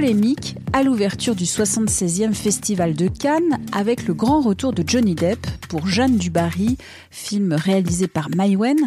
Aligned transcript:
Polémique 0.00 0.56
à 0.72 0.82
l'ouverture 0.82 1.34
du 1.34 1.44
76e 1.44 2.32
Festival 2.32 2.94
de 2.94 3.06
Cannes 3.06 3.58
avec 3.72 4.06
le 4.06 4.14
grand 4.14 4.40
retour 4.40 4.72
de 4.72 4.82
Johnny 4.86 5.14
Depp 5.14 5.46
pour 5.68 5.88
Jeanne 5.88 6.16
du 6.16 6.30
Barry, 6.30 6.78
film 7.10 7.52
réalisé 7.52 8.08
par 8.08 8.30
Maïwen, 8.34 8.78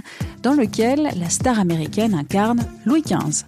dans 0.42 0.56
lequel 0.56 1.12
la 1.16 1.30
star 1.30 1.60
américaine 1.60 2.16
incarne 2.16 2.66
Louis 2.88 3.04
XV. 3.04 3.46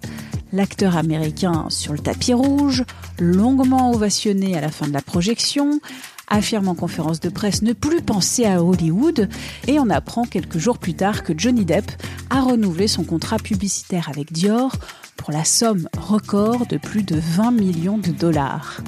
L'acteur 0.52 0.96
américain 0.96 1.66
sur 1.68 1.92
le 1.92 1.98
tapis 1.98 2.34
rouge, 2.34 2.84
longuement 3.18 3.90
ovationné 3.90 4.56
à 4.56 4.60
la 4.60 4.70
fin 4.70 4.86
de 4.86 4.92
la 4.92 5.02
projection, 5.02 5.80
affirme 6.28 6.68
en 6.68 6.74
conférence 6.74 7.20
de 7.20 7.28
presse 7.28 7.62
ne 7.62 7.72
plus 7.72 8.02
penser 8.02 8.44
à 8.44 8.62
Hollywood 8.62 9.28
et 9.66 9.78
on 9.78 9.90
apprend 9.90 10.24
quelques 10.24 10.58
jours 10.58 10.78
plus 10.78 10.94
tard 10.94 11.22
que 11.22 11.32
Johnny 11.36 11.64
Depp 11.64 11.90
a 12.30 12.40
renouvelé 12.40 12.88
son 12.88 13.04
contrat 13.04 13.38
publicitaire 13.38 14.08
avec 14.08 14.32
Dior 14.32 14.72
pour 15.16 15.32
la 15.32 15.44
somme 15.44 15.88
record 15.96 16.66
de 16.66 16.76
plus 16.76 17.02
de 17.02 17.16
20 17.16 17.50
millions 17.52 17.98
de 17.98 18.10
dollars. 18.10 18.80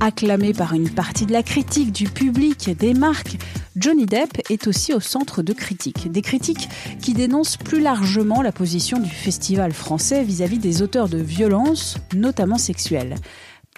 Acclamé 0.00 0.52
par 0.52 0.74
une 0.74 0.90
partie 0.90 1.26
de 1.26 1.32
la 1.32 1.42
critique, 1.42 1.90
du 1.90 2.04
public, 2.04 2.70
des 2.78 2.94
marques, 2.94 3.36
Johnny 3.74 4.06
Depp 4.06 4.40
est 4.48 4.68
aussi 4.68 4.94
au 4.94 5.00
centre 5.00 5.42
de 5.42 5.52
critiques. 5.52 6.10
Des 6.10 6.22
critiques 6.22 6.68
qui 7.00 7.14
dénoncent 7.14 7.56
plus 7.56 7.80
largement 7.80 8.42
la 8.42 8.52
position 8.52 8.98
du 8.98 9.10
festival 9.10 9.72
français 9.72 10.22
vis-à-vis 10.22 10.58
des 10.58 10.82
auteurs 10.82 11.08
de 11.08 11.18
violences, 11.18 11.96
notamment 12.14 12.58
sexuelles. 12.58 13.16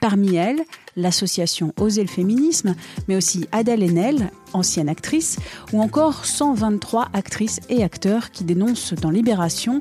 Parmi 0.00 0.36
elles, 0.36 0.62
l'association 0.96 1.72
Oser 1.78 2.02
le 2.02 2.08
féminisme, 2.08 2.74
mais 3.06 3.16
aussi 3.16 3.46
Adèle 3.52 3.82
Haenel, 3.82 4.30
ancienne 4.52 4.88
actrice, 4.88 5.38
ou 5.72 5.80
encore 5.80 6.24
123 6.24 7.08
actrices 7.12 7.60
et 7.68 7.84
acteurs 7.84 8.30
qui 8.30 8.44
dénoncent 8.44 8.94
dans 8.94 9.10
Libération 9.10 9.80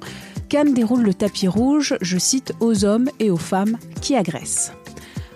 Cannes 0.50 0.74
déroule 0.74 1.04
le 1.04 1.14
tapis 1.14 1.48
rouge, 1.48 1.96
je 2.02 2.18
cite, 2.18 2.54
aux 2.60 2.84
hommes 2.84 3.10
et 3.20 3.30
aux 3.30 3.38
femmes 3.38 3.78
qui 4.02 4.16
agressent. 4.16 4.74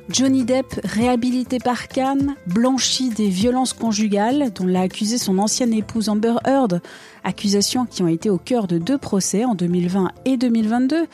Johnny 0.09 0.43
Depp, 0.43 0.81
réhabilité 0.83 1.59
par 1.59 1.87
Cannes, 1.87 2.35
blanchi 2.47 3.09
des 3.09 3.29
violences 3.29 3.73
conjugales 3.73 4.51
dont 4.53 4.65
l'a 4.65 4.81
accusé 4.81 5.17
son 5.17 5.37
ancienne 5.37 5.73
épouse 5.73 6.09
Amber 6.09 6.35
Heard, 6.45 6.81
accusations 7.23 7.85
qui 7.85 8.03
ont 8.03 8.07
été 8.07 8.29
au 8.29 8.37
cœur 8.37 8.67
de 8.67 8.79
deux 8.79 8.97
procès 8.97 9.45
en 9.45 9.55
2020 9.55 10.09
et 10.25 10.35
2022. 10.35 11.05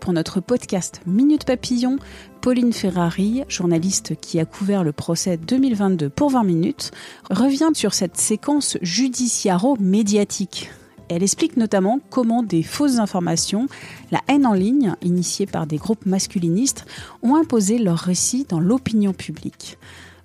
Pour 0.00 0.14
notre 0.14 0.40
podcast 0.40 1.02
Minute 1.06 1.44
Papillon, 1.44 1.98
Pauline 2.40 2.72
Ferrari, 2.72 3.42
journaliste 3.48 4.18
qui 4.18 4.40
a 4.40 4.46
couvert 4.46 4.82
le 4.82 4.92
procès 4.92 5.36
2022 5.36 6.08
pour 6.08 6.30
20 6.30 6.42
minutes, 6.44 6.90
revient 7.30 7.68
sur 7.74 7.92
cette 7.92 8.16
séquence 8.16 8.78
judiciaro-médiatique. 8.80 10.70
Elle 11.10 11.22
explique 11.22 11.58
notamment 11.58 12.00
comment 12.08 12.42
des 12.42 12.62
fausses 12.62 12.98
informations, 12.98 13.66
la 14.10 14.20
haine 14.28 14.46
en 14.46 14.54
ligne, 14.54 14.94
initiée 15.02 15.46
par 15.46 15.66
des 15.66 15.76
groupes 15.76 16.06
masculinistes, 16.06 16.86
ont 17.22 17.34
imposé 17.34 17.78
leur 17.78 17.98
récit 17.98 18.46
dans 18.48 18.60
l'opinion 18.60 19.12
publique. 19.12 19.76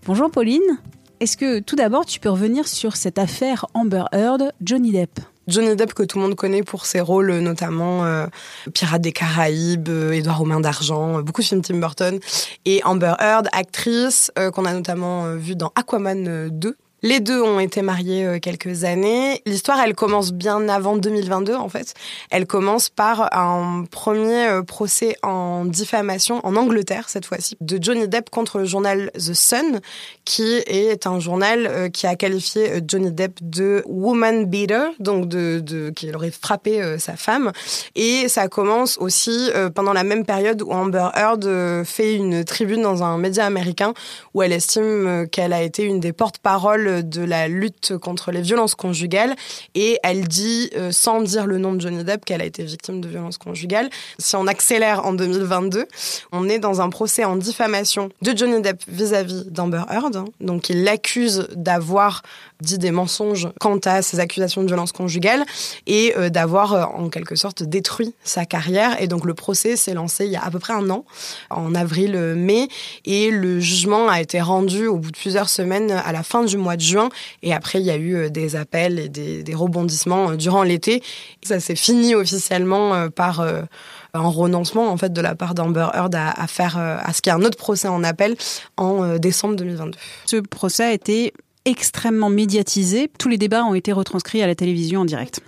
Bonjour 0.06 0.32
Pauline, 0.32 0.80
est-ce 1.20 1.38
que 1.38 1.60
tout 1.60 1.76
d'abord 1.76 2.06
tu 2.06 2.20
peux 2.20 2.30
revenir 2.30 2.68
sur 2.68 2.96
cette 2.96 3.18
affaire 3.18 3.66
Amber 3.74 4.04
Heard, 4.12 4.52
Johnny 4.62 4.92
Depp? 4.92 5.20
Johnny 5.48 5.76
Depp 5.76 5.94
que 5.94 6.04
tout 6.04 6.18
le 6.18 6.24
monde 6.24 6.36
connaît 6.36 6.64
pour 6.64 6.86
ses 6.86 7.02
rôles 7.02 7.32
notamment 7.40 8.04
euh, 8.06 8.26
Pirates 8.74 9.02
des 9.02 9.12
Caraïbes, 9.12 9.90
euh, 9.90 10.12
Édouard 10.12 10.44
d'argent, 10.60 11.20
euh, 11.20 11.22
beaucoup 11.22 11.42
de 11.42 11.46
films 11.46 11.62
Tim 11.62 11.78
Burton 11.78 12.20
et 12.66 12.84
Amber 12.84 13.14
Heard, 13.20 13.48
actrice 13.52 14.32
qu'on 14.54 14.66
a 14.66 14.74
notamment 14.74 15.36
vue 15.36 15.56
dans 15.56 15.72
Aquaman 15.76 16.50
2 16.50 16.76
les 17.02 17.20
deux 17.20 17.42
ont 17.42 17.60
été 17.60 17.82
mariés 17.82 18.26
euh, 18.26 18.40
quelques 18.40 18.84
années. 18.84 19.42
L'histoire, 19.46 19.80
elle 19.80 19.94
commence 19.94 20.34
bien 20.34 20.68
avant 20.70 20.96
2022, 20.98 21.54
en 21.54 21.70
fait. 21.70 21.94
Elle 22.32 22.48
commence 22.48 22.90
par 22.90 23.32
un 23.38 23.86
premier 23.90 24.48
euh, 24.48 24.64
procès 24.64 25.16
en 25.22 25.66
diffamation 25.66 26.40
en 26.44 26.56
Angleterre, 26.56 27.10
cette 27.10 27.26
fois-ci, 27.26 27.58
de 27.62 27.78
Johnny 27.82 28.08
Depp 28.08 28.30
contre 28.30 28.58
le 28.58 28.66
journal 28.66 29.12
The 29.14 29.34
Sun, 29.34 29.82
qui 30.24 30.56
est 30.66 31.06
un 31.06 31.20
journal 31.20 31.68
euh, 31.68 31.90
qui 31.90 32.08
a 32.08 32.16
qualifié 32.16 32.82
Johnny 32.88 33.12
Depp 33.12 33.38
de 33.42 33.84
woman 33.86 34.46
beater, 34.46 34.90
donc 35.00 35.28
de, 35.28 35.60
de 35.60 35.92
qu'il 35.92 36.16
aurait 36.16 36.32
frappé 36.32 36.98
sa 36.98 37.16
femme. 37.16 37.52
Et 37.96 38.28
ça 38.30 38.48
commence 38.48 38.98
aussi 38.98 39.50
pendant 39.76 39.94
la 39.94 40.04
même 40.04 40.26
période 40.26 40.62
où 40.62 40.72
Amber 40.72 41.10
Heard 41.16 41.48
fait 41.86 42.16
une 42.16 42.44
tribune 42.44 42.82
dans 42.82 43.04
un 43.04 43.18
média 43.18 43.46
américain 43.46 43.94
où 44.34 44.42
elle 44.42 44.54
estime 44.54 45.28
qu'elle 45.32 45.54
a 45.54 45.62
été 45.62 45.84
une 45.84 46.00
des 46.00 46.14
porte-paroles 46.14 46.85
de 46.86 47.24
la 47.24 47.48
lutte 47.48 47.98
contre 47.98 48.32
les 48.32 48.42
violences 48.42 48.76
conjugales 48.76 49.36
et 49.74 50.00
elle 50.04 50.28
dit, 50.28 50.70
euh, 50.76 50.92
sans 50.92 51.22
dire 51.22 51.46
le 51.46 51.58
nom 51.58 51.74
de 51.74 51.82
Johnny 51.82 52.04
Depp, 52.04 52.26
qu'elle 52.26 52.42
a 52.42 52.46
été 52.46 52.64
victime 52.64 53.02
de 53.02 53.08
violences 53.08 53.38
conjugales. 53.38 53.90
Si 54.20 54.36
on 54.36 54.48
accélère 54.48 55.06
en 55.06 55.14
2022, 55.14 55.86
on 56.32 56.50
est 56.50 56.60
dans 56.60 56.82
un 56.82 56.90
procès 56.90 57.26
en 57.26 57.36
diffamation 57.36 58.10
de 58.22 58.36
Johnny 58.36 58.62
Depp 58.62 58.82
vis-à-vis 58.88 59.46
d'Amber 59.46 59.84
Heard. 59.90 60.26
Donc 60.40 60.70
il 60.70 60.84
l'accuse 60.84 61.48
d'avoir 61.56 62.22
dit 62.62 62.78
des 62.78 62.92
mensonges 62.92 63.50
quant 63.60 63.78
à 63.86 64.02
ses 64.02 64.20
accusations 64.20 64.62
de 64.62 64.68
violence 64.68 64.92
conjugale 64.92 65.44
et 65.88 66.14
euh, 66.18 66.30
d'avoir 66.30 66.74
euh, 66.74 66.84
en 66.84 67.10
quelque 67.10 67.36
sorte 67.36 67.64
détruit 67.64 68.14
sa 68.24 68.46
carrière. 68.46 69.02
Et 69.02 69.08
donc 69.08 69.26
le 69.26 69.34
procès 69.34 69.76
s'est 69.76 69.94
lancé 69.94 70.26
il 70.26 70.32
y 70.32 70.36
a 70.36 70.44
à 70.44 70.50
peu 70.50 70.60
près 70.60 70.74
un 70.74 70.90
an, 70.90 71.06
en 71.50 71.76
avril-mai, 71.76 72.68
et 73.06 73.32
le 73.32 73.60
jugement 73.60 74.08
a 74.08 74.22
été 74.22 74.42
rendu 74.42 74.88
au 74.88 74.98
bout 74.98 75.12
de 75.12 75.18
plusieurs 75.18 75.50
semaines 75.50 75.92
à 75.92 76.12
la 76.12 76.24
fin 76.24 76.44
du 76.44 76.58
mois 76.58 76.76
de 76.76 76.82
juin. 76.82 77.10
Et 77.44 77.54
après, 77.54 77.80
il 77.80 77.86
y 77.86 77.92
a 77.92 77.98
eu 77.98 78.16
euh, 78.16 78.30
des 78.30 78.56
appels 78.56 79.00
et 79.00 79.10
des, 79.10 79.44
des 79.44 79.56
rebondissements 79.56 80.36
durant 80.36 80.64
l'été. 80.64 81.04
Ça 81.44 81.60
s'est 81.60 81.76
fini 81.76 82.16
officiellement 82.16 83.10
par 83.10 83.42
un 83.42 84.28
renoncement 84.28 84.90
en 84.90 84.98
fait 84.98 85.12
de 85.12 85.22
la 85.22 85.36
part 85.36 85.54
d'Amber 85.54 85.88
Heard 85.94 86.16
à, 86.16 86.30
à 86.30 86.48
faire 86.48 86.78
à 86.78 87.14
ce 87.14 87.22
qu'il 87.22 87.32
y 87.32 87.36
ait 87.36 87.40
un 87.40 87.44
autre 87.44 87.58
procès 87.58 87.88
en 87.88 88.04
appel 88.04 88.36
en 88.78 89.18
décembre 89.18 89.56
2022. 89.56 89.98
Ce 90.26 90.38
procès 90.38 90.84
a 90.84 90.94
été 90.94 91.34
extrêmement 91.66 92.30
médiatisé. 92.30 93.10
Tous 93.20 93.30
les 93.30 93.38
débats 93.38 93.64
ont 93.64 93.74
été 93.74 93.92
retranscrits 93.92 94.42
à 94.42 94.48
la 94.48 94.56
télévision 94.56 95.02
en 95.02 95.06
direct. 95.06 95.42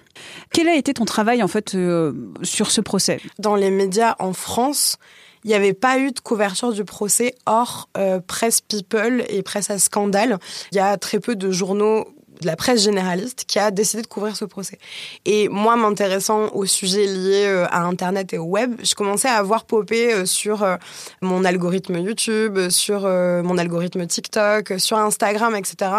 Quel 0.51 0.67
a 0.67 0.75
été 0.75 0.93
ton 0.93 1.05
travail 1.05 1.43
en 1.43 1.47
fait 1.47 1.75
euh, 1.75 2.13
sur 2.41 2.71
ce 2.71 2.81
procès? 2.81 3.21
Dans 3.39 3.55
les 3.55 3.69
médias 3.69 4.15
en 4.19 4.33
France, 4.33 4.97
il 5.43 5.49
n'y 5.49 5.53
avait 5.53 5.73
pas 5.73 5.99
eu 5.99 6.11
de 6.11 6.19
couverture 6.19 6.73
du 6.73 6.83
procès 6.83 7.35
hors 7.45 7.89
euh, 7.97 8.19
presse 8.19 8.61
people 8.61 9.23
et 9.29 9.43
presse 9.43 9.69
à 9.69 9.79
scandale. 9.79 10.39
Il 10.71 10.75
y 10.77 10.79
a 10.79 10.97
très 10.97 11.19
peu 11.19 11.35
de 11.35 11.51
journaux 11.51 12.07
de 12.41 12.47
la 12.47 12.55
presse 12.55 12.83
généraliste 12.83 13.45
qui 13.47 13.59
a 13.59 13.71
décidé 13.71 14.01
de 14.01 14.07
couvrir 14.07 14.35
ce 14.35 14.45
procès. 14.45 14.79
Et 15.25 15.49
moi, 15.49 15.75
m'intéressant 15.75 16.49
aux 16.53 16.65
sujets 16.65 17.05
liés 17.05 17.45
euh, 17.45 17.65
à 17.69 17.83
Internet 17.83 18.33
et 18.33 18.37
au 18.37 18.45
web, 18.45 18.75
je 18.83 18.95
commençais 18.95 19.27
à 19.27 19.41
voir 19.41 19.65
popper 19.65 20.13
euh, 20.13 20.25
sur 20.25 20.63
euh, 20.63 20.75
mon 21.21 21.43
algorithme 21.45 21.97
YouTube, 21.97 22.69
sur 22.69 23.01
mon 23.01 23.57
algorithme 23.57 24.05
TikTok, 24.05 24.73
sur 24.77 24.97
Instagram, 24.97 25.55
etc. 25.55 25.91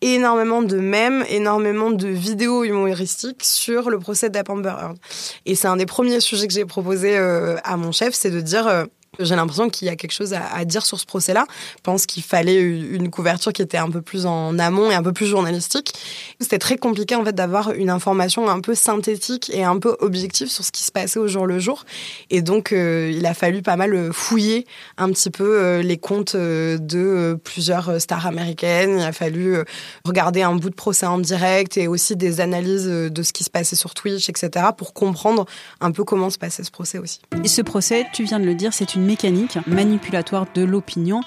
Énormément 0.00 0.62
de 0.62 0.78
mèmes, 0.78 1.24
énormément 1.28 1.90
de 1.90 2.08
vidéos 2.08 2.64
humoristiques 2.64 3.44
sur 3.44 3.90
le 3.90 3.98
procès 3.98 4.30
d'Amber 4.30 4.74
Heard. 4.80 4.98
Et 5.46 5.54
c'est 5.54 5.68
un 5.68 5.76
des 5.76 5.86
premiers 5.86 6.20
sujets 6.20 6.46
que 6.46 6.52
j'ai 6.52 6.64
proposé 6.64 7.16
à 7.16 7.76
mon 7.76 7.92
chef, 7.92 8.14
c'est 8.14 8.30
de 8.30 8.40
dire 8.40 8.86
j'ai 9.18 9.36
l'impression 9.36 9.68
qu'il 9.68 9.86
y 9.86 9.90
a 9.90 9.96
quelque 9.96 10.12
chose 10.12 10.34
à, 10.34 10.64
dire 10.64 10.84
sur 10.84 10.98
ce 10.98 11.06
procès-là. 11.06 11.46
Je 11.76 11.82
pense 11.82 12.06
qu'il 12.06 12.22
fallait 12.22 12.60
une 12.60 13.10
couverture 13.10 13.52
qui 13.52 13.62
était 13.62 13.78
un 13.78 13.90
peu 13.90 14.02
plus 14.02 14.26
en 14.26 14.58
amont 14.58 14.90
et 14.90 14.94
un 14.94 15.02
peu 15.02 15.12
plus 15.12 15.26
journalistique. 15.26 15.94
C'était 16.40 16.58
très 16.58 16.76
compliqué 16.76 17.14
en 17.14 17.24
fait 17.24 17.32
d'avoir 17.32 17.72
une 17.72 17.90
information 17.90 18.48
un 18.48 18.60
peu 18.60 18.74
synthétique 18.74 19.50
et 19.52 19.64
un 19.64 19.78
peu 19.78 19.96
objective 20.00 20.48
sur 20.48 20.64
ce 20.64 20.72
qui 20.72 20.82
se 20.82 20.92
passait 20.92 21.18
au 21.18 21.26
jour 21.26 21.46
le 21.46 21.58
jour. 21.58 21.84
Et 22.30 22.42
donc 22.42 22.72
euh, 22.72 23.12
il 23.14 23.26
a 23.26 23.34
fallu 23.34 23.62
pas 23.62 23.76
mal 23.76 24.12
fouiller 24.12 24.66
un 24.96 25.10
petit 25.10 25.30
peu 25.30 25.58
euh, 25.58 25.82
les 25.82 25.98
comptes 25.98 26.34
euh, 26.34 26.78
de 26.78 27.38
plusieurs 27.42 28.00
stars 28.00 28.26
américaines. 28.26 28.98
Il 28.98 29.02
a 29.02 29.12
fallu 29.12 29.56
regarder 30.04 30.42
un 30.42 30.54
bout 30.54 30.70
de 30.70 30.74
procès 30.74 31.06
en 31.06 31.18
direct 31.18 31.76
et 31.76 31.88
aussi 31.88 32.16
des 32.16 32.40
analyses 32.40 32.86
de 32.86 33.22
ce 33.22 33.32
qui 33.32 33.44
se 33.44 33.50
passait 33.50 33.76
sur 33.76 33.94
Twitch, 33.94 34.28
etc. 34.28 34.66
pour 34.76 34.92
comprendre 34.92 35.46
un 35.80 35.90
peu 35.90 36.04
comment 36.04 36.30
se 36.30 36.38
passait 36.38 36.64
ce 36.64 36.70
procès 36.70 36.98
aussi. 36.98 37.20
Et 37.44 37.48
ce 37.48 37.62
procès, 37.62 38.06
tu 38.12 38.24
viens 38.24 38.38
de 38.38 38.44
le 38.44 38.54
dire, 38.54 38.72
c'est 38.72 38.94
une 38.94 39.07
mécanique 39.08 39.58
manipulatoire 39.66 40.46
de 40.54 40.62
l'opinion. 40.62 41.22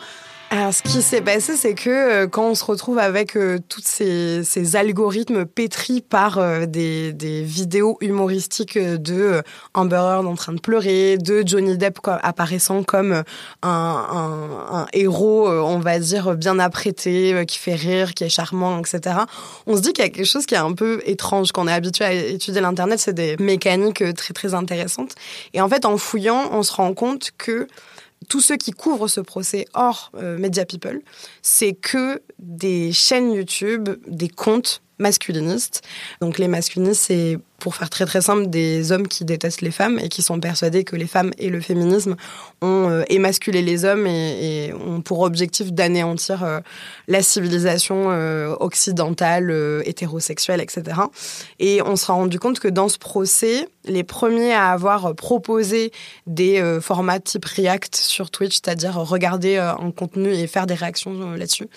Alors, 0.54 0.74
ce 0.74 0.82
qui 0.82 1.02
s'est 1.02 1.22
passé, 1.22 1.56
c'est 1.56 1.76
que 1.76 1.90
euh, 1.90 2.28
quand 2.28 2.50
on 2.50 2.56
se 2.56 2.66
retrouve 2.66 3.00
avec 3.00 3.38
euh, 3.38 3.60
tous 3.70 3.80
ces, 3.86 4.76
algorithmes 4.76 5.46
pétris 5.46 6.02
par 6.02 6.40
euh, 6.40 6.66
des, 6.66 7.14
vidéos 7.46 7.98
humoristiques 8.02 8.78
de 8.78 9.42
Amber 9.74 9.96
Heard 9.96 10.28
en 10.28 10.36
train 10.36 10.52
de 10.52 10.60
pleurer, 10.60 11.18
de 11.18 11.42
Johnny 11.46 11.78
Depp 11.78 12.00
apparaissant 12.06 12.84
comme 12.84 13.24
un, 13.64 14.88
héros, 14.92 15.48
on 15.48 15.80
va 15.80 16.00
dire, 16.00 16.36
bien 16.36 16.60
apprêté, 16.60 17.46
qui 17.48 17.58
fait 17.58 17.76
rire, 17.76 18.14
qui 18.14 18.26
est 18.26 18.30
charmant, 18.30 18.78
etc., 18.80 19.20
on 19.68 19.78
se 19.78 19.82
dit 19.82 19.94
qu'il 19.94 20.04
y 20.04 20.08
a 20.08 20.10
quelque 20.10 20.26
chose 20.26 20.46
qui 20.46 20.56
est 20.56 20.58
un 20.58 20.74
peu 20.74 21.02
étrange. 21.06 21.54
Quand 21.54 21.64
on 21.64 21.68
est 21.70 21.74
habitué 21.74 22.04
à 22.04 22.12
étudier 22.12 22.60
l'Internet, 22.60 23.00
c'est 23.00 23.14
des 23.14 23.38
mécaniques 23.38 24.04
très, 24.16 24.34
très 24.34 24.54
intéressantes. 24.54 25.16
Et 25.54 25.62
en 25.62 25.70
fait, 25.70 25.86
en 25.86 25.96
fouillant, 25.96 26.50
on 26.52 26.62
se 26.62 26.74
rend 26.74 26.94
compte 26.94 27.32
que 27.38 27.68
tous 28.32 28.40
ceux 28.40 28.56
qui 28.56 28.72
couvrent 28.72 29.10
ce 29.10 29.20
procès 29.20 29.66
hors 29.74 30.10
euh, 30.16 30.38
Media 30.38 30.66
People, 30.66 31.02
c'est 31.42 31.74
que 31.74 32.22
des 32.40 32.94
chaînes 32.94 33.34
YouTube, 33.34 33.90
des 34.08 34.30
comptes 34.30 34.82
masculinistes. 35.02 35.82
Donc 36.22 36.38
les 36.38 36.48
masculinistes, 36.48 37.02
c'est 37.08 37.40
pour 37.62 37.76
faire 37.76 37.90
très 37.90 38.06
très 38.06 38.22
simple, 38.22 38.48
des 38.48 38.92
hommes 38.92 39.08
qui 39.08 39.24
détestent 39.24 39.62
les 39.62 39.72
femmes 39.72 40.00
et 40.00 40.10
qui 40.10 40.22
sont 40.22 40.40
persuadés 40.40 40.84
que 40.84 40.96
les 40.96 41.06
femmes 41.06 41.32
et 41.38 41.50
le 41.50 41.62
féminisme 41.62 42.16
ont 42.62 42.90
euh, 42.90 43.04
émasculé 43.08 43.62
les 43.62 43.86
hommes 43.86 44.08
et, 44.08 44.74
ont 44.74 45.02
pour 45.02 45.20
objectif 45.22 45.72
d'anéantir 45.72 46.44
euh, 46.44 46.60
la 47.08 47.22
civilisation 47.22 48.10
euh, 48.10 48.56
occidentale, 48.60 49.52
hétérosexuelle, 49.86 50.60
etc. 50.60 51.02
Et 51.60 51.82
on 51.84 51.96
se 51.96 52.08
rend 52.08 52.16
rendu 52.16 52.40
compte 52.40 52.60
que 52.60 52.68
dans 52.68 52.90
ce 52.90 52.98
procès, 52.98 53.70
les 53.86 54.04
premiers 54.04 54.54
à 54.54 54.70
avoir 54.70 55.16
proposé 55.16 55.92
des 56.26 56.80
formats 56.82 57.20
type 57.20 57.46
React 57.46 57.96
sur 57.96 58.32
Twitch, 58.32 58.56
c'est-à-dire 58.56 58.96
regarder 58.96 59.58
un 59.58 59.92
contenu 59.92 60.34
et 60.34 60.48
faire 60.48 60.66
des 60.66 60.74
réactions 60.74 61.32
là-dessus, 61.32 61.68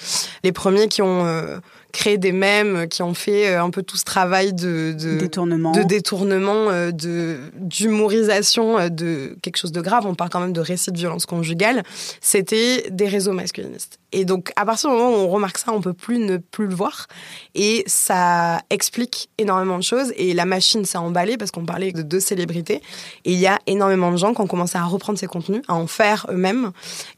les 0.42 0.52
premiers 0.52 0.88
qui 0.88 1.02
ont 1.02 1.60
créé 1.94 2.18
des 2.18 2.32
mèmes, 2.32 2.88
qui 2.88 3.02
ont 3.02 3.14
fait 3.14 3.54
un 3.54 3.70
peu 3.70 3.82
tout 3.82 3.96
ce 3.96 4.04
travail 4.04 4.52
de, 4.52 4.92
de 4.92 5.16
détournement 5.16 5.72
de 5.72 5.82
détournement, 5.82 6.70
euh, 6.70 6.90
de 6.90 7.38
d'humorisation 7.56 8.78
euh, 8.78 8.88
de 8.88 9.36
quelque 9.42 9.56
chose 9.56 9.72
de 9.72 9.80
grave. 9.80 10.06
On 10.06 10.14
parle 10.14 10.30
quand 10.30 10.40
même 10.40 10.52
de 10.52 10.60
récits 10.60 10.92
de 10.92 10.98
violence 10.98 11.26
conjugale. 11.26 11.82
C'était 12.20 12.86
des 12.90 13.08
réseaux 13.08 13.32
masculinistes. 13.32 13.98
Et 14.14 14.24
donc, 14.24 14.52
à 14.54 14.64
partir 14.64 14.90
du 14.90 14.96
moment 14.96 15.10
où 15.10 15.18
on 15.18 15.28
remarque 15.28 15.58
ça, 15.58 15.72
on 15.72 15.80
peut 15.80 15.92
plus 15.92 16.18
ne 16.18 16.36
plus 16.36 16.68
le 16.68 16.74
voir. 16.74 17.08
Et 17.56 17.82
ça 17.88 18.60
explique 18.70 19.28
énormément 19.38 19.76
de 19.76 19.82
choses. 19.82 20.12
Et 20.16 20.34
la 20.34 20.44
machine 20.44 20.84
s'est 20.84 20.98
emballée 20.98 21.36
parce 21.36 21.50
qu'on 21.50 21.66
parlait 21.66 21.90
de 21.90 22.02
deux 22.02 22.20
célébrités. 22.20 22.80
Et 23.24 23.32
il 23.32 23.38
y 23.38 23.48
a 23.48 23.58
énormément 23.66 24.12
de 24.12 24.16
gens 24.16 24.32
qui 24.32 24.40
ont 24.40 24.46
commencé 24.46 24.78
à 24.78 24.84
reprendre 24.84 25.18
ces 25.18 25.26
contenus, 25.26 25.62
à 25.66 25.74
en 25.74 25.88
faire 25.88 26.26
eux-mêmes. 26.30 26.70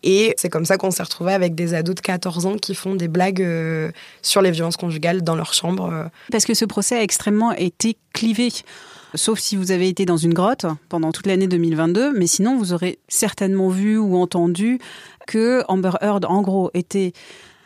Et 0.02 0.34
c'est 0.38 0.48
comme 0.48 0.64
ça 0.64 0.78
qu'on 0.78 0.90
s'est 0.90 1.02
retrouvé 1.02 1.34
avec 1.34 1.54
des 1.54 1.74
ados 1.74 1.94
de 1.94 2.00
14 2.00 2.46
ans 2.46 2.56
qui 2.56 2.74
font 2.74 2.94
des 2.94 3.08
blagues 3.08 3.42
euh, 3.42 3.90
sur 4.22 4.40
les 4.40 4.50
violences 4.50 4.78
conjugales 4.78 5.22
dans 5.22 5.36
leur 5.36 5.52
chambre. 5.52 6.10
Parce 6.32 6.46
que 6.46 6.54
ce 6.54 6.64
procès 6.64 6.96
a 6.96 7.02
extrêmement 7.02 7.52
été 7.52 7.98
clivé 8.14 8.50
sauf 9.16 9.38
si 9.38 9.56
vous 9.56 9.72
avez 9.72 9.88
été 9.88 10.04
dans 10.04 10.16
une 10.16 10.34
grotte 10.34 10.66
pendant 10.88 11.12
toute 11.12 11.26
l'année 11.26 11.46
2022, 11.46 12.12
mais 12.12 12.26
sinon 12.26 12.56
vous 12.56 12.72
aurez 12.72 12.98
certainement 13.08 13.68
vu 13.68 13.98
ou 13.98 14.16
entendu 14.16 14.78
que 15.26 15.64
Amber 15.68 15.92
Heard, 16.00 16.24
en 16.24 16.42
gros, 16.42 16.70
était 16.74 17.12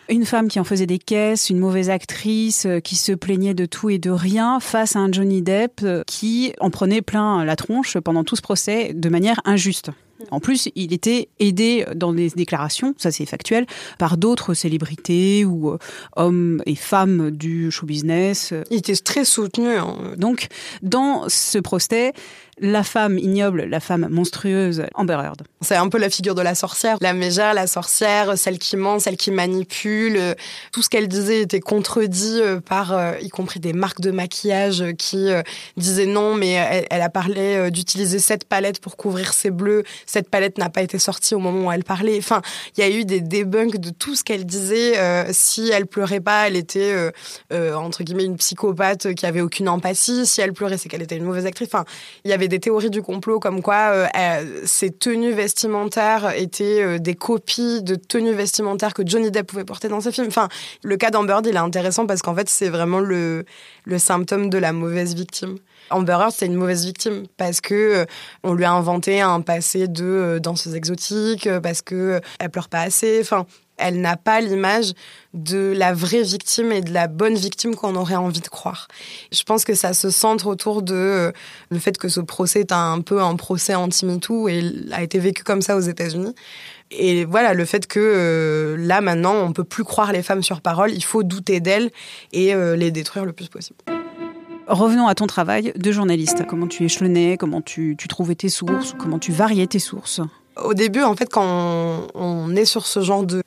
une 0.09 0.25
femme 0.25 0.49
qui 0.49 0.59
en 0.59 0.65
faisait 0.65 0.87
des 0.87 0.99
caisses, 0.99 1.51
une 1.51 1.59
mauvaise 1.59 1.89
actrice 1.89 2.67
euh, 2.67 2.81
qui 2.81 2.97
se 2.97 3.13
plaignait 3.13 3.55
de 3.55 3.65
tout 3.67 3.91
et 3.91 3.99
de 3.99 4.11
rien 4.11 4.59
face 4.59 4.97
à 4.97 4.99
un 4.99 5.13
Johnny 5.13 5.41
Depp 5.41 5.81
euh, 5.83 6.03
qui 6.07 6.53
en 6.59 6.71
prenait 6.71 7.03
plein 7.03 7.45
la 7.45 7.55
tronche 7.55 7.97
pendant 7.99 8.25
tout 8.25 8.35
ce 8.35 8.43
procès 8.43 8.93
de 8.93 9.09
manière 9.09 9.41
injuste. 9.45 9.91
En 10.31 10.41
plus, 10.41 10.69
il 10.75 10.93
était 10.93 11.29
aidé 11.39 11.85
dans 11.95 12.13
des 12.13 12.31
déclarations, 12.31 12.95
ça 12.99 13.11
c'est 13.11 13.27
factuel, 13.27 13.67
par 13.99 14.17
d'autres 14.17 14.55
célébrités 14.55 15.45
ou 15.45 15.71
euh, 15.71 15.79
hommes 16.17 16.63
et 16.67 16.75
femmes 16.75 17.31
du 17.31 17.71
show 17.71 17.87
business. 17.87 18.53
Il 18.71 18.79
était 18.79 18.97
très 18.97 19.25
soutenu. 19.25 19.77
Hein. 19.77 20.15
Donc, 20.17 20.49
dans 20.83 21.29
ce 21.29 21.59
procès, 21.59 22.13
la 22.61 22.83
femme 22.83 23.19
ignoble, 23.19 23.65
la 23.65 23.81
femme 23.81 24.07
monstrueuse, 24.11 24.85
Amber 24.95 25.15
Heard. 25.15 25.43
C'est 25.63 25.77
un 25.77 25.89
peu 25.89 25.99
la 25.99 26.11
figure 26.11 26.35
de 26.35 26.43
la 26.43 26.55
sorcière, 26.55 26.99
la 27.01 27.15
mégère, 27.15 27.55
la 27.55 27.67
sorcière, 27.67 28.37
celle 28.37 28.59
qui 28.59 28.77
ment, 28.77 28.99
celle 28.99 29.17
qui 29.17 29.31
manipule. 29.31 30.19
Tout 30.73 30.83
ce 30.83 30.89
qu'elle 30.91 31.09
disait 31.09 31.41
était 31.41 31.61
contredit 31.61 32.41
euh, 32.41 32.61
par, 32.61 32.93
euh, 32.93 33.13
y 33.23 33.31
compris 33.31 33.61
des 33.61 33.73
marques 33.73 34.01
de 34.01 34.11
maquillage 34.11 34.85
qui 34.99 35.31
euh, 35.31 35.43
disaient 35.77 36.07
non, 36.07 36.35
mais 36.35 36.53
elle, 36.91 37.03
a 37.03 37.09
parlé 37.09 37.71
d'utiliser 37.71 38.19
cette 38.19 38.45
palette 38.45 38.81
pour 38.81 38.97
couvrir 38.97 39.33
ses 39.33 39.51
bleus. 39.51 39.85
Cette 40.05 40.29
palette 40.29 40.59
n'a 40.59 40.69
pas 40.69 40.83
été 40.83 40.99
sortie 40.99 41.35
au 41.35 41.39
moment 41.39 41.69
où 41.69 41.73
elle 41.73 41.85
parlait. 41.85 42.19
Enfin, 42.19 42.43
il 42.77 42.81
y 42.81 42.87
a 42.87 42.91
eu 42.91 43.05
des 43.05 43.21
débunks 43.21 43.79
de 43.79 43.91
tout 43.91 44.15
ce 44.15 44.23
qu'elle 44.23 44.45
disait. 44.45 44.95
si 45.33 45.71
elle 45.71 45.87
pleurait 45.87 46.21
pas, 46.21 46.47
elle 46.49 46.57
était 46.57 46.95
entre 47.51 48.03
guillemets 48.03 48.25
une 48.25 48.37
psychopathe 48.37 49.15
qui 49.15 49.25
avait 49.25 49.41
aucune 49.41 49.69
empathie. 49.69 50.27
Si 50.27 50.41
elle 50.41 50.53
pleurait, 50.53 50.77
c'est 50.77 50.89
qu'elle 50.89 51.03
était 51.03 51.17
une 51.17 51.25
mauvaise 51.25 51.47
actrice. 51.47 51.69
Enfin, 51.73 51.85
il 52.25 52.31
y 52.31 52.35
avait 52.35 52.49
des 52.51 52.61
théories 52.61 52.91
du 52.91 53.01
complot 53.01 53.41
comme 53.41 53.63
quoi 53.63 54.11
euh, 54.15 54.63
ces 54.67 54.91
tenues 54.91 55.33
vestimentaires 55.33 56.33
étaient 56.37 56.83
euh, 56.83 56.99
des 56.99 57.15
copies 57.15 57.83
de 57.83 57.95
tenues 57.95 58.35
vestimentaires 58.35 58.93
que 58.93 59.03
Johnny 59.07 59.31
Depp 59.31 59.47
pouvait 59.47 59.65
porter 59.65 59.89
dans 59.89 60.03
ses 60.03 60.13
films. 60.13 60.27
Enfin, 60.27 60.49
le 60.83 60.97
cas 60.99 61.11
d'Amber 61.11 61.39
il 61.45 61.55
est 61.55 61.57
intéressant 61.57 62.07
parce 62.07 62.21
qu'en 62.21 62.35
fait, 62.35 62.49
c'est 62.51 62.69
vraiment 62.69 63.01
le, 63.01 63.47
le 63.85 63.99
symptôme 63.99 64.51
de 64.51 64.59
la 64.59 64.73
mauvaise 64.73 65.15
victime. 65.15 65.57
Amber 65.89 66.19
Heard, 66.21 66.33
c'est 66.33 66.47
une 66.47 66.55
mauvaise 66.55 66.85
victime 66.85 67.25
parce 67.37 67.61
que 67.61 67.75
euh, 67.75 68.05
on 68.45 68.53
lui 68.53 68.65
a 68.65 68.73
inventé 68.73 69.21
un 69.21 69.41
passé 69.41 69.89
de 69.89 70.39
danseuse 70.43 70.75
exotique, 70.75 71.49
parce 71.63 71.81
que 71.81 72.21
elle 72.39 72.51
pleure 72.51 72.69
pas 72.69 72.83
assez. 72.83 73.21
Enfin, 73.23 73.47
elle 73.81 74.01
n'a 74.01 74.17
pas 74.17 74.41
l'image 74.41 74.93
de 75.35 75.73
la 75.77 75.93
vraie 75.93 76.23
victime 76.23 76.73
et 76.73 76.81
de 76.81 76.93
la 76.93 77.07
bonne 77.07 77.35
victime 77.35 77.75
qu'on 77.75 77.95
aurait 77.97 78.17
envie 78.17 78.41
de 78.41 78.49
croire. 78.49 78.89
Je 79.33 79.43
pense 79.43 79.65
que 79.65 79.75
ça 79.75 79.95
se 79.95 80.11
centre 80.11 80.47
autour 80.47 80.83
de 80.83 80.95
euh, 80.95 81.33
le 81.71 81.79
fait 81.79 81.97
que 81.99 82.09
ce 82.09 82.21
procès 82.21 82.61
est 82.61 82.73
un 82.73 83.01
peu 83.01 83.23
un 83.23 83.37
procès 83.37 83.75
anti-MeToo 83.75 84.49
et 84.49 84.63
a 84.93 85.03
été 85.03 85.19
vécu 85.19 85.45
comme 85.45 85.63
ça 85.63 85.77
aux 85.77 85.81
États-Unis. 85.81 86.35
Et 86.91 87.25
voilà, 87.25 87.55
le 87.55 87.65
fait 87.65 87.87
que 87.87 88.01
euh, 88.01 88.77
là, 88.77 89.01
maintenant, 89.01 89.35
on 89.35 89.53
peut 89.53 89.65
plus 89.65 89.85
croire 89.85 90.13
les 90.13 90.23
femmes 90.23 90.43
sur 90.43 90.61
parole, 90.61 90.93
il 90.93 91.05
faut 91.05 91.23
douter 91.23 91.61
d'elles 91.61 91.91
et 92.33 92.55
euh, 92.55 92.75
les 92.75 92.91
détruire 92.91 93.25
le 93.25 93.33
plus 93.33 93.49
possible. 93.49 93.79
Revenons 94.67 95.09
à 95.09 95.15
ton 95.15 95.27
travail 95.27 95.73
de 95.77 95.93
journaliste. 95.93 96.45
Comment 96.49 96.69
tu 96.69 96.85
échelonnais, 96.85 97.37
comment 97.37 97.61
tu, 97.61 97.97
tu 97.99 98.09
trouvais 98.09 98.37
tes 98.37 98.49
sources, 98.49 98.95
comment 98.99 99.19
tu 99.19 99.33
variais 99.33 99.67
tes 99.67 99.81
sources? 99.81 100.21
Au 100.63 100.75
début, 100.75 101.03
en 101.03 101.15
fait, 101.17 101.29
quand 101.31 102.07
on, 102.15 102.55
est 102.57 102.65
sur 102.65 102.87
ce 102.87 103.01
genre 103.01 103.25
de, 103.25 103.43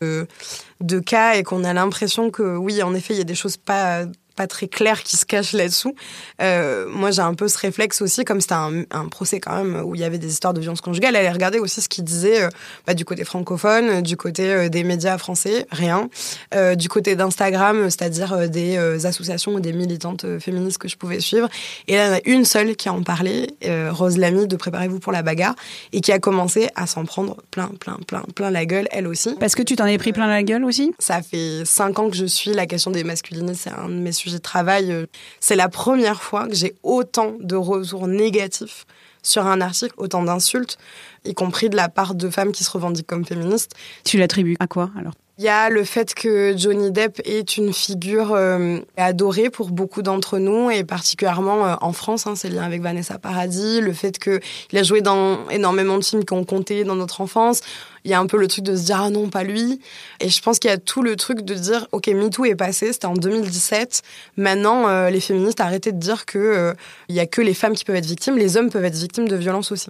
de 0.82 1.00
cas 1.00 1.36
et 1.36 1.44
qu'on 1.44 1.64
a 1.64 1.74
l'impression 1.74 2.32
que 2.32 2.56
oui, 2.56 2.82
en 2.84 2.94
effet, 2.94 3.14
il 3.14 3.18
y 3.18 3.22
a 3.22 3.26
des 3.26 3.36
choses 3.36 3.58
pas 3.58 4.06
pas 4.36 4.48
très 4.48 4.68
clair 4.68 5.04
qui 5.04 5.18
se 5.18 5.26
cache 5.26 5.54
là-dessous. 5.54 5.96
Euh, 6.42 6.88
moi, 6.90 7.12
j'ai 7.12 7.22
un 7.22 7.34
peu 7.34 7.48
ce 7.48 7.58
réflexe 7.58 8.02
aussi, 8.02 8.26
comme 8.26 8.42
c'était 8.42 8.54
un, 8.54 8.84
un, 8.92 9.08
procès 9.08 9.40
quand 9.40 9.56
même 9.64 9.84
où 9.84 9.96
il 9.96 10.02
y 10.02 10.04
avait 10.04 10.18
des 10.18 10.30
histoires 10.30 10.54
de 10.54 10.60
violence 10.60 10.82
conjugale, 10.82 11.16
aller 11.16 11.30
regarder 11.30 11.60
aussi 11.60 11.82
ce 11.82 11.90
qu'il 11.90 12.04
disait 12.04 12.44
euh, 12.44 12.50
bah, 12.88 12.94
du 12.94 13.06
côté 13.06 13.24
francophone, 13.24 14.02
du 14.02 14.18
côté 14.18 14.52
euh, 14.52 14.70
des 14.70 14.84
médias 14.84 15.18
français, 15.18 15.68
rien. 15.72 16.10
Euh, 16.56 16.76
du 16.76 16.90
côté 16.90 17.16
d'Instagram, 17.16 17.90
c'est-à-dire 17.90 18.50
des 18.50 18.78
associations 19.06 19.54
ou 19.54 19.60
des 19.60 19.74
militantes 19.74 20.26
féministes 20.40 20.78
que 20.78 20.88
je 20.88 20.98
pouvais 20.98 21.20
suivre. 21.20 21.50
Et 21.88 21.96
là, 21.96 22.06
il 22.06 22.10
y 22.10 22.12
en 22.12 22.18
a 22.18 22.38
une 22.38 22.46
seule 22.46 22.76
qui 22.76 22.90
a 22.90 22.94
en 22.94 23.04
parlé, 23.04 23.48
Rose 23.90 24.18
Lamy 24.18 24.48
de 24.48 24.56
Préparez-vous 24.56 25.00
pour 25.00 25.12
la 25.12 25.22
bagarre, 25.22 25.56
et 25.92 26.02
qui 26.02 26.12
a 26.12 26.20
commencé 26.20 26.70
à 26.76 26.88
s'en 26.88 27.06
prendre 27.06 27.38
plein, 27.52 27.70
plein, 27.80 27.98
plein, 28.08 28.24
plein 28.36 28.50
la 28.50 28.66
gueule, 28.66 28.88
elle 28.92 29.08
aussi. 29.08 29.36
Parce 29.40 29.56
que 29.56 29.64
tu 29.64 29.76
t'en 29.76 29.86
es 29.86 29.98
pris 29.98 30.14
plein 30.14 30.28
la 30.28 30.44
gueule 30.44 30.64
aussi? 30.64 30.94
Ça 31.00 31.22
fait 31.22 31.64
cinq 31.66 32.00
ans 32.00 32.10
que 32.10 32.16
je 32.16 32.26
suis 32.26 32.54
la 32.54 32.66
question 32.66 32.92
des 32.92 33.04
masculinités, 33.04 33.56
c'est 33.56 33.72
un 33.72 33.90
de 33.90 33.96
mes 33.96 34.12
sujet 34.24 34.38
de 34.38 34.42
travail, 34.42 34.92
euh, 34.92 35.06
c'est 35.40 35.56
la 35.56 35.70
première 35.70 36.22
fois 36.22 36.48
que 36.48 36.56
j'ai 36.56 36.76
autant 36.84 37.36
de 37.40 37.56
retours 37.56 38.08
négatifs 38.08 38.86
sur 39.22 39.46
un 39.48 39.62
article, 39.62 39.94
autant 39.98 40.24
d'insultes, 40.24 40.78
y 41.26 41.34
compris 41.34 41.70
de 41.70 41.76
la 41.76 41.90
part 41.90 42.16
de 42.16 42.30
femmes 42.30 42.52
qui 42.52 42.64
se 42.64 42.72
revendiquent 42.72 43.08
comme 43.08 43.26
féministes. 43.26 43.72
Tu 44.04 44.18
l'attribues 44.18 44.58
à 44.60 44.68
quoi 44.68 44.90
alors? 45.00 45.14
Il 45.40 45.44
y 45.44 45.50
a 45.50 45.70
le 45.70 45.84
fait 45.84 46.14
que 46.14 46.54
Johnny 46.56 46.92
Depp 46.92 47.20
est 47.26 47.58
une 47.58 47.74
figure 47.74 48.34
euh, 48.34 48.78
adorée 48.98 49.50
pour 49.50 49.72
beaucoup 49.72 50.04
d'entre 50.04 50.38
nous 50.38 50.70
et 50.70 50.84
particulièrement 50.84 51.66
euh, 51.66 51.76
en 51.82 51.92
France. 51.92 52.28
Hein, 52.28 52.36
c'est 52.36 52.50
lié 52.50 52.60
avec 52.60 52.84
Vanessa 52.84 53.18
Paradis. 53.18 53.82
Le 53.82 53.94
fait 53.94 54.20
qu'il 54.20 54.78
a 54.78 54.84
joué 54.84 55.02
dans 55.02 55.50
énormément 55.50 55.98
de 55.98 56.04
films 56.04 56.24
qui 56.24 56.34
ont 56.34 56.44
compté 56.44 56.84
dans 56.84 56.96
notre 56.96 57.20
enfance 57.20 57.62
il 58.06 58.12
y 58.12 58.14
a 58.14 58.20
un 58.20 58.28
peu 58.28 58.38
le 58.38 58.48
truc 58.48 58.64
de 58.64 58.76
se 58.76 58.84
dire 58.86 59.02
ah 59.02 59.10
non 59.10 59.30
pas 59.30 59.44
lui. 59.44 59.80
Et 60.20 60.30
je 60.30 60.42
pense 60.42 60.60
qu'il 60.60 60.70
y 60.70 60.74
a 60.74 60.78
tout 60.78 61.02
le 61.02 61.16
truc 61.16 61.42
de 61.42 61.54
dire 61.54 61.88
ok 61.92 62.08
MeToo 62.08 62.46
est 62.46 62.56
passé 62.56 62.92
c'était 62.94 63.06
en 63.06 63.14
2017 63.14 64.02
maintenant 64.38 64.88
euh, 64.88 65.10
les 65.10 65.20
féministes 65.20 65.60
arrêtez 65.62 65.92
de 65.92 66.00
dire 66.00 66.26
que 66.26 66.38
euh, 66.38 66.74
il 67.10 67.16
y 67.16 67.20
a 67.20 67.26
que 67.26 67.42
les 67.42 67.54
femmes 67.54 67.74
qui 67.74 67.86
peuvent 67.86 67.96
être 67.96 68.06
victimes 68.06 68.38
les 68.38 68.58
hommes 68.58 68.70
peuvent 68.70 68.86
être 68.86 68.96
victimes 68.96 69.28
de 69.28 69.36
violences 69.36 69.72
aussi. 69.72 69.90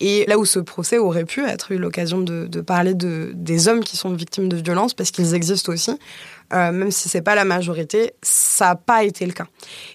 Et 0.00 0.24
là 0.26 0.38
où 0.38 0.44
ce 0.44 0.58
procès 0.58 0.98
aurait 0.98 1.24
pu 1.24 1.44
être 1.44 1.72
eu 1.72 1.78
l'occasion 1.78 2.20
de, 2.20 2.60
parler 2.60 2.94
de 2.94 3.32
des 3.34 3.68
hommes 3.68 3.84
qui 3.84 3.96
sont 3.96 4.12
victimes 4.12 4.48
de 4.48 4.56
violences 4.56 4.94
parce 4.94 5.10
qu'ils 5.10 5.34
existent 5.34 5.72
aussi 5.72 5.92
euh, 6.52 6.72
même 6.72 6.90
si 6.90 7.08
c'est 7.08 7.22
pas 7.22 7.34
la 7.34 7.44
majorité, 7.44 8.12
ça 8.22 8.66
n'a 8.66 8.76
pas 8.76 9.04
été 9.04 9.26
le 9.26 9.32
cas. 9.32 9.46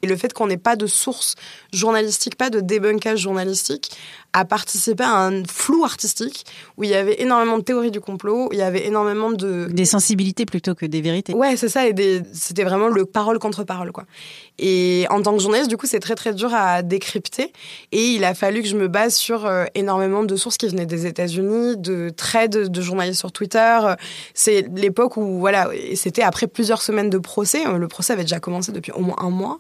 Et 0.02 0.08
le 0.08 0.16
fait 0.16 0.34
qu'on 0.34 0.48
n'ait 0.48 0.58
pas 0.58 0.76
de 0.76 0.88
source 0.88 1.36
journalistique, 1.72 2.36
pas 2.36 2.50
de 2.50 2.60
débunkage 2.60 3.20
journalistique, 3.20 3.92
a 4.34 4.46
participé 4.46 5.04
à 5.04 5.28
un 5.28 5.44
flou 5.46 5.84
artistique 5.84 6.46
où 6.78 6.84
il 6.84 6.90
y 6.90 6.96
avait 6.96 7.22
énormément 7.22 7.58
de 7.58 7.64
théories 7.64 7.92
du 7.92 8.00
complot, 8.00 8.50
il 8.52 8.58
y 8.58 8.64
avait 8.64 8.88
énormément 8.88 9.32
de... 9.32 9.68
Des 9.72 9.86
sensibilités 9.86 10.46
plutôt 10.46 10.74
que 10.74 10.86
des 10.86 11.02
vérités. 11.02 11.34
Ouais, 11.34 11.56
c'est 11.56 11.70
ça, 11.70 11.88
et 11.88 11.94
des... 11.94 12.22
c'était 12.34 12.64
vraiment 12.64 12.88
le 12.88 13.06
parole 13.06 13.38
contre 13.38 13.64
parole, 13.64 13.92
quoi. 13.92 14.06
Et 14.60 15.06
en 15.10 15.22
tant 15.22 15.36
que 15.36 15.42
journaliste, 15.42 15.70
du 15.70 15.78
coup, 15.78 15.88
c'est 15.88 16.00
très 16.00 16.16
très 16.16 16.34
dur 16.34 16.54
à 16.54 16.84
décrypter. 16.84 17.52
Et 17.92 18.04
il 18.04 18.24
a 18.24 18.34
fallu 18.34 18.62
que 18.62 18.68
je 18.68 18.78
me 18.78 18.88
base 18.88 19.16
sur 19.16 19.46
euh, 19.46 19.66
énormément 19.76 20.24
de 20.24 20.36
sources 20.36 20.58
qui 20.58 20.68
venaient 20.68 20.86
des 20.86 21.06
États-Unis, 21.06 21.78
de 21.78 22.10
trades 22.10 22.70
de 22.70 22.82
journalistes 22.82 23.20
sur 23.20 23.32
Twitter. 23.32 23.80
C'est 24.34 24.68
l'époque 24.76 25.18
où, 25.18 25.40
voilà, 25.40 25.70
c'était 25.96 26.22
après 26.22 26.48
plusieurs 26.48 26.82
semaines 26.82 27.10
de 27.10 27.18
procès. 27.18 27.64
Le 27.66 27.88
procès 27.88 28.14
avait 28.14 28.24
déjà 28.24 28.40
commencé 28.40 28.72
depuis 28.72 28.92
au 28.92 29.02
moins 29.02 29.16
un 29.20 29.30
mois 29.30 29.60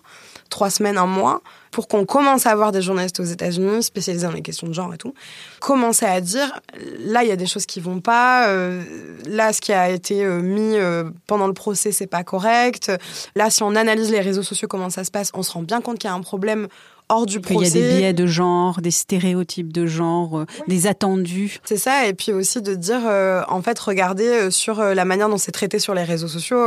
trois 0.53 0.69
semaines, 0.69 0.99
un 0.99 1.07
mois, 1.07 1.41
pour 1.71 1.87
qu'on 1.87 2.05
commence 2.05 2.45
à 2.45 2.51
avoir 2.51 2.71
des 2.71 2.83
journalistes 2.83 3.19
aux 3.19 3.23
États-Unis 3.23 3.81
spécialisés 3.81 4.27
dans 4.27 4.31
les 4.31 4.43
questions 4.43 4.67
de 4.67 4.73
genre 4.73 4.93
et 4.93 4.97
tout, 4.97 5.15
commencer 5.59 6.05
à 6.05 6.21
dire 6.21 6.61
là 6.99 7.23
il 7.23 7.29
y 7.29 7.31
a 7.31 7.35
des 7.35 7.47
choses 7.47 7.65
qui 7.65 7.79
vont 7.79 7.99
pas, 7.99 8.47
euh, 8.47 8.83
là 9.25 9.51
ce 9.51 9.59
qui 9.59 9.73
a 9.73 9.89
été 9.89 10.23
euh, 10.23 10.41
mis 10.41 10.77
euh, 10.77 11.05
pendant 11.25 11.47
le 11.47 11.53
procès 11.53 11.91
c'est 11.91 12.07
pas 12.07 12.23
correct, 12.23 12.91
là 13.35 13.49
si 13.49 13.63
on 13.63 13.75
analyse 13.75 14.11
les 14.11 14.21
réseaux 14.21 14.43
sociaux 14.43 14.67
comment 14.67 14.91
ça 14.91 15.03
se 15.03 15.09
passe, 15.09 15.31
on 15.33 15.41
se 15.41 15.51
rend 15.51 15.63
bien 15.63 15.81
compte 15.81 15.97
qu'il 15.97 16.07
y 16.07 16.13
a 16.13 16.15
un 16.15 16.21
problème 16.21 16.67
hors 17.09 17.25
du 17.25 17.41
procès. 17.41 17.79
Il 17.79 17.81
y 17.81 17.85
a 17.85 17.89
des 17.89 17.97
biais 17.97 18.13
de 18.13 18.27
genre, 18.27 18.79
des 18.79 18.91
stéréotypes 18.91 19.73
de 19.73 19.85
genre, 19.85 20.45
des 20.67 20.87
attendus. 20.87 21.59
C'est 21.65 21.77
ça, 21.77 22.07
et 22.07 22.13
puis 22.13 22.31
aussi 22.31 22.61
de 22.61 22.75
dire, 22.75 23.01
en 23.49 23.61
fait, 23.61 23.77
regardez 23.77 24.49
sur 24.51 24.81
la 24.81 25.03
manière 25.03 25.27
dont 25.27 25.37
c'est 25.37 25.51
traité 25.51 25.79
sur 25.79 25.93
les 25.93 26.03
réseaux 26.03 26.29
sociaux, 26.29 26.65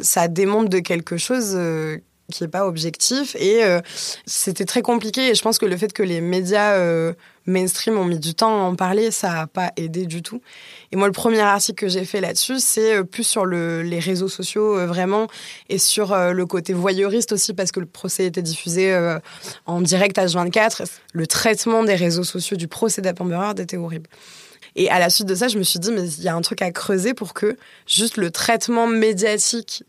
ça 0.00 0.28
démontre 0.28 0.70
de 0.70 0.78
quelque 0.78 1.18
chose 1.18 1.54
qui 2.30 2.42
n'est 2.42 2.48
pas 2.48 2.66
objectif. 2.66 3.36
Et 3.38 3.62
euh, 3.64 3.80
c'était 4.26 4.64
très 4.64 4.82
compliqué. 4.82 5.28
Et 5.28 5.34
je 5.34 5.42
pense 5.42 5.58
que 5.58 5.66
le 5.66 5.76
fait 5.76 5.92
que 5.92 6.02
les 6.02 6.20
médias 6.20 6.72
euh, 6.72 7.12
mainstream 7.46 7.98
ont 7.98 8.04
mis 8.04 8.18
du 8.18 8.34
temps 8.34 8.64
à 8.64 8.68
en 8.68 8.74
parler, 8.74 9.10
ça 9.10 9.32
n'a 9.32 9.46
pas 9.46 9.72
aidé 9.76 10.06
du 10.06 10.22
tout. 10.22 10.40
Et 10.92 10.96
moi, 10.96 11.06
le 11.06 11.12
premier 11.12 11.40
article 11.40 11.84
que 11.84 11.88
j'ai 11.88 12.04
fait 12.04 12.20
là-dessus, 12.20 12.60
c'est 12.60 12.96
euh, 12.96 13.04
plus 13.04 13.24
sur 13.24 13.44
le, 13.44 13.82
les 13.82 13.98
réseaux 14.00 14.28
sociaux, 14.28 14.86
vraiment, 14.86 15.26
et 15.68 15.78
sur 15.78 16.16
le 16.16 16.46
côté 16.46 16.72
voyeuriste 16.72 17.32
aussi, 17.32 17.54
parce 17.54 17.72
que 17.72 17.80
le 17.80 17.86
procès 17.86 18.26
était 18.26 18.42
diffusé 18.42 18.96
en 19.66 19.80
direct 19.80 20.16
H24. 20.16 20.86
Le 21.12 21.26
traitement 21.26 21.84
des 21.84 21.94
réseaux 21.94 22.24
sociaux 22.24 22.56
du 22.56 22.68
procès 22.68 23.02
d'Amber 23.02 23.34
Heard 23.34 23.60
était 23.60 23.76
horrible. 23.76 24.08
Et 24.80 24.88
à 24.88 24.98
la 24.98 25.10
suite 25.10 25.26
de 25.26 25.34
ça, 25.34 25.46
je 25.46 25.58
me 25.58 25.62
suis 25.62 25.78
dit, 25.78 25.92
mais 25.92 26.08
il 26.08 26.24
y 26.24 26.28
a 26.28 26.34
un 26.34 26.40
truc 26.40 26.62
à 26.62 26.70
creuser 26.70 27.12
pour 27.12 27.34
que 27.34 27.58
juste 27.86 28.16
le 28.16 28.30
traitement 28.30 28.86
médiatique 28.86 29.84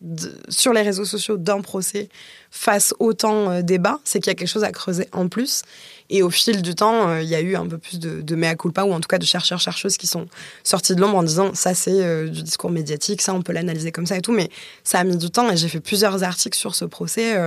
sur 0.50 0.74
les 0.74 0.82
réseaux 0.82 1.06
sociaux 1.06 1.38
d'un 1.38 1.62
procès 1.62 2.10
fasse 2.50 2.94
autant 3.00 3.50
euh, 3.50 3.62
débat. 3.62 4.02
C'est 4.04 4.20
qu'il 4.20 4.30
y 4.30 4.36
a 4.36 4.36
quelque 4.36 4.50
chose 4.50 4.66
à 4.66 4.72
creuser 4.74 5.08
en 5.14 5.30
plus. 5.30 5.62
Et 6.10 6.24
au 6.24 6.30
fil 6.30 6.62
du 6.62 6.76
temps, 6.76 7.08
euh, 7.08 7.22
il 7.22 7.30
y 7.30 7.36
a 7.36 7.40
eu 7.40 7.56
un 7.56 7.68
peu 7.68 7.78
plus 7.78 8.00
de, 8.00 8.36
mea 8.36 8.56
culpa, 8.56 8.84
ou 8.84 8.92
en 8.92 9.00
tout 9.00 9.08
cas 9.08 9.18
de 9.18 9.24
chercheurs-chercheuses 9.24 9.96
qui 9.96 10.08
sont 10.08 10.28
sortis 10.66 10.94
de 10.94 11.00
l'ombre 11.00 11.20
en 11.20 11.24
disant 11.24 11.54
ça 11.54 11.74
c'est 11.74 12.04
euh, 12.04 12.28
du 12.28 12.44
discours 12.44 12.70
médiatique, 12.70 13.22
ça 13.22 13.34
on 13.34 13.42
peut 13.42 13.54
l'analyser 13.54 13.94
comme 13.94 14.06
ça 14.06 14.18
et 14.18 14.22
tout. 14.22 14.34
Mais 14.34 14.50
ça 14.84 15.00
a 15.00 15.06
mis 15.06 15.16
du 15.16 15.30
temps 15.30 15.50
et 15.50 15.56
j'ai 15.56 15.70
fait 15.70 15.80
plusieurs 15.80 16.22
articles 16.26 16.58
sur 16.58 16.76
ce 16.76 16.84
procès 16.84 17.38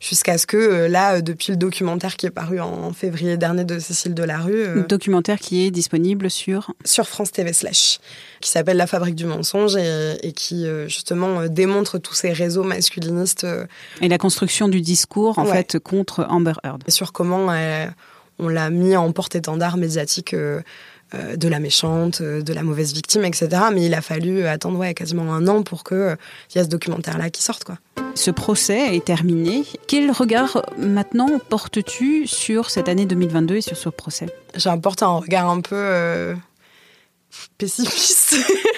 jusqu'à 0.00 0.38
ce 0.38 0.46
que 0.46 0.56
euh, 0.56 0.88
là, 0.88 1.16
euh, 1.16 1.20
depuis 1.20 1.52
le 1.52 1.56
documentaire 1.56 2.16
qui 2.16 2.26
est 2.26 2.30
paru 2.30 2.60
en 2.60 2.92
février 2.92 3.36
dernier 3.36 3.64
de 3.64 3.78
Cécile 3.78 4.14
Delarue... 4.14 4.54
Euh, 4.54 4.86
documentaire 4.86 5.38
qui 5.38 5.66
est 5.66 5.70
disponible 5.70 6.30
sur 6.30 6.72
Sur 6.84 7.08
France 7.08 7.32
TV 7.32 7.52
Slash, 7.52 7.98
qui 8.40 8.50
s'appelle 8.50 8.76
La 8.76 8.86
fabrique 8.86 9.14
du 9.14 9.26
mensonge 9.26 9.76
et, 9.76 10.32
qui 10.32 10.66
justement 10.86 11.46
démontre 11.46 11.98
tous 11.98 12.14
ces 12.14 12.32
réseaux 12.32 12.64
masculinistes. 12.64 13.46
et 14.00 14.08
la 14.08 14.18
construction 14.18 14.68
du 14.68 14.80
discours, 14.80 15.38
en 15.38 15.44
fait, 15.44 15.78
contre 15.78 16.26
Amber 16.28 16.54
Heard. 16.64 16.82
Et 16.86 16.90
sur 16.90 17.12
comment 17.12 17.54
on 18.38 18.48
l'a 18.48 18.70
mis 18.70 18.96
en 18.96 19.12
porte-étendard 19.12 19.76
médiatique 19.76 20.34
de 21.36 21.48
la 21.48 21.58
méchante, 21.58 22.22
de 22.22 22.52
la 22.52 22.62
mauvaise 22.62 22.92
victime, 22.92 23.24
etc. 23.24 23.48
Mais 23.72 23.86
il 23.86 23.94
a 23.94 24.02
fallu 24.02 24.46
attendre 24.46 24.78
ouais, 24.78 24.94
quasiment 24.94 25.32
un 25.32 25.46
an 25.48 25.62
pour 25.62 25.84
qu'il 25.84 26.16
y 26.54 26.58
ait 26.58 26.64
ce 26.64 26.68
documentaire-là 26.68 27.30
qui 27.30 27.42
sorte. 27.42 27.64
Quoi. 27.64 27.78
Ce 28.14 28.30
procès 28.30 28.94
est 28.94 29.04
terminé. 29.04 29.64
Quel 29.88 30.10
regard 30.12 30.64
maintenant 30.78 31.28
portes-tu 31.48 32.26
sur 32.26 32.70
cette 32.70 32.88
année 32.88 33.06
2022 33.06 33.56
et 33.56 33.60
sur 33.60 33.76
ce 33.76 33.88
procès? 33.88 34.26
J'ai 34.54 34.70
un 34.70 34.76
regard 34.76 35.50
un 35.50 35.60
peu 35.60 35.74
euh, 35.74 36.34
pessimiste. 37.58 38.36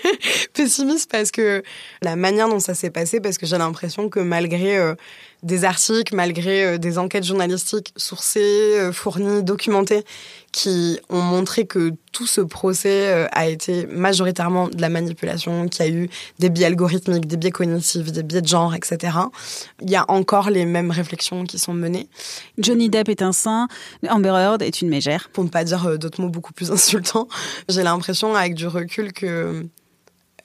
pessimiste 0.55 1.11
parce 1.11 1.31
que 1.31 1.63
la 2.01 2.17
manière 2.17 2.49
dont 2.49 2.61
ça 2.61 2.75
s'est 2.75 2.91
passé, 2.91 3.21
parce 3.21 3.37
que 3.37 3.45
j'ai 3.45 3.59
l'impression 3.59 4.09
que 4.09 4.21
malgré 4.21 4.79
euh, 4.79 4.95
des 5.43 5.65
articles, 5.65 6.15
malgré 6.15 6.65
euh, 6.65 6.79
des 6.79 6.99
enquêtes 6.99 7.25
journalistiques 7.25 7.93
sourcées, 7.97 8.79
euh, 8.79 8.93
fournies, 8.93 9.43
documentées, 9.43 10.05
qui 10.53 10.99
ont 11.11 11.21
montré 11.21 11.67
que 11.67 11.93
tout 12.13 12.27
ce 12.27 12.41
procès 12.41 13.13
euh, 13.13 13.27
a 13.33 13.47
été 13.47 13.87
majoritairement 13.87 14.69
de 14.69 14.81
la 14.81 14.89
manipulation, 14.89 15.69
qu'il 15.69 15.85
y 15.85 15.89
a 15.89 15.93
eu 15.93 16.09
des 16.39 16.49
biais 16.49 16.67
algorithmiques, 16.67 17.27
des 17.27 17.37
biais 17.37 17.51
cognitifs, 17.51 18.11
des 18.13 18.23
biais 18.23 18.43
de 18.43 18.49
genre, 18.49 18.75
etc. 18.75 19.19
Il 19.83 19.91
y 19.91 19.97
a 19.97 20.05
encore 20.09 20.51
les 20.51 20.65
mêmes 20.65 20.91
réflexions 20.91 21.45
qui 21.45 21.59
sont 21.59 21.75
menées. 21.75 22.09
Johnny 22.59 22.89
Depp 22.89 23.09
est 23.09 23.23
un 23.23 23.33
saint, 23.33 23.69
Amber 24.09 24.35
Heard 24.37 24.63
est 24.63 24.81
une 24.81 24.89
mégère. 24.89 25.29
Pour 25.33 25.45
ne 25.45 25.51
pas 25.51 25.65
dire 25.65 25.99
d'autres 25.99 26.21
mots 26.21 26.31
beaucoup 26.31 26.53
plus 26.53 26.71
insultants, 26.73 27.29
j'ai 27.69 27.83
l'impression 27.83 28.35
avec 28.35 28.55
du 28.55 28.67
recul 28.67 29.13
que 29.13 29.67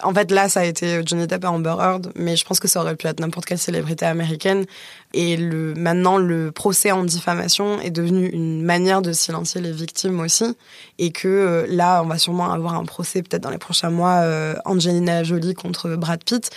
en 0.04 0.14
fait, 0.14 0.32
là, 0.32 0.50
ça 0.50 0.62
a 0.62 0.64
été 0.66 1.02
Johnny 1.06 1.28
Depp 1.28 1.44
et 1.44 1.48
Amber 1.48 1.76
Heard, 1.80 2.12
mais 2.16 2.36
je 2.36 2.46
pense 2.46 2.60
que 2.60 2.68
ça 2.68 2.82
aurait 2.82 2.96
pu 2.96 3.08
être 3.08 3.20
n'importe 3.20 3.46
quelle 3.46 3.58
célébrité 3.58 4.06
américaine. 4.06 4.66
Et 5.14 5.38
le, 5.38 5.74
maintenant, 5.74 6.18
le 6.18 6.52
procès 6.52 6.92
en 6.92 7.04
diffamation 7.04 7.80
est 7.82 7.92
devenu 7.92 8.28
une 8.28 8.64
manière 8.64 9.02
de 9.02 9.12
silencier 9.12 9.62
les 9.62 9.72
victimes 9.72 10.20
aussi. 10.20 10.56
Et 10.98 11.12
que 11.12 11.28
euh, 11.28 11.66
là, 11.68 12.02
on 12.04 12.08
va 12.08 12.18
sûrement 12.18 12.52
avoir 12.52 12.76
un 12.76 12.86
procès 12.86 13.22
peut-être 13.22 13.44
dans 13.44 13.50
les 13.50 13.58
prochains 13.58 13.90
mois, 13.90 14.22
euh, 14.22 14.56
Angelina 14.66 15.24
Jolie 15.24 15.54
contre 15.54 15.96
Brad 15.96 16.24
Pitt. 16.24 16.50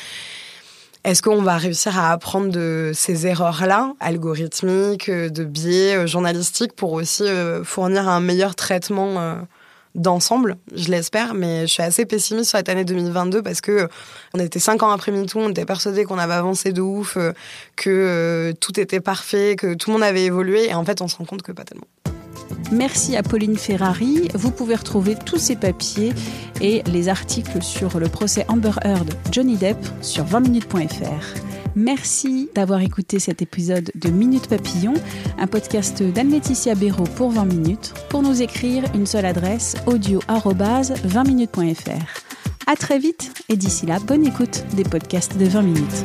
Est-ce 1.04 1.20
qu'on 1.20 1.42
va 1.42 1.58
réussir 1.58 1.98
à 1.98 2.12
apprendre 2.12 2.50
de 2.50 2.92
ces 2.94 3.26
erreurs-là, 3.26 3.92
algorithmiques, 4.00 5.10
de 5.10 5.44
biais 5.44 5.96
euh, 5.96 6.06
journalistiques, 6.06 6.74
pour 6.74 6.92
aussi 6.92 7.24
fournir 7.64 8.08
un 8.08 8.20
meilleur 8.20 8.54
traitement 8.54 9.38
d'ensemble, 9.94 10.56
je 10.74 10.90
l'espère, 10.90 11.34
mais 11.34 11.66
je 11.66 11.72
suis 11.72 11.82
assez 11.82 12.04
pessimiste 12.04 12.50
sur 12.50 12.58
cette 12.58 12.68
année 12.68 12.84
2022 12.84 13.42
parce 13.42 13.60
que 13.60 13.88
on 14.34 14.38
était 14.40 14.58
cinq 14.58 14.82
ans 14.82 14.90
après 14.90 15.12
MeToo, 15.12 15.38
on 15.38 15.50
était 15.50 15.64
persuadé 15.64 16.04
qu'on 16.04 16.18
avait 16.18 16.34
avancé 16.34 16.72
de 16.72 16.80
ouf, 16.80 17.16
euh, 17.16 17.32
que 17.76 17.90
euh, 17.90 18.52
tout 18.58 18.78
était 18.80 19.00
parfait, 19.00 19.56
que 19.56 19.74
tout 19.74 19.90
le 19.90 19.94
monde 19.94 20.02
avait 20.02 20.24
évolué, 20.24 20.68
et 20.68 20.74
en 20.74 20.84
fait, 20.84 21.00
on 21.00 21.08
se 21.08 21.16
rend 21.16 21.24
compte 21.24 21.42
que 21.42 21.52
pas 21.52 21.64
tellement. 21.64 21.86
Merci 22.72 23.16
à 23.16 23.22
Pauline 23.22 23.56
Ferrari. 23.56 24.28
Vous 24.34 24.50
pouvez 24.50 24.74
retrouver 24.74 25.14
tous 25.14 25.38
ces 25.38 25.56
papiers 25.56 26.12
et 26.60 26.82
les 26.86 27.08
articles 27.08 27.62
sur 27.62 28.00
le 28.00 28.08
procès 28.08 28.44
Amber 28.48 28.72
Heard 28.82 29.14
Johnny 29.30 29.56
Depp 29.56 29.78
sur 30.02 30.24
20minutes.fr. 30.24 31.53
Merci 31.76 32.48
d'avoir 32.54 32.80
écouté 32.80 33.18
cet 33.18 33.42
épisode 33.42 33.90
de 33.94 34.08
Minute 34.08 34.48
Papillon, 34.48 34.94
un 35.38 35.48
podcast 35.48 36.02
d'Anne-Laetitia 36.02 36.76
Béraud 36.76 37.08
pour 37.16 37.30
20 37.30 37.46
minutes. 37.46 37.94
Pour 38.08 38.22
nous 38.22 38.42
écrire, 38.42 38.84
une 38.94 39.06
seule 39.06 39.26
adresse 39.26 39.74
audio-20minutes.fr. 39.86 42.22
À 42.66 42.76
très 42.76 42.98
vite 42.98 43.32
et 43.48 43.56
d'ici 43.56 43.86
là, 43.86 43.98
bonne 43.98 44.26
écoute 44.26 44.64
des 44.76 44.84
podcasts 44.84 45.36
de 45.36 45.46
20 45.46 45.62
minutes. 45.62 46.04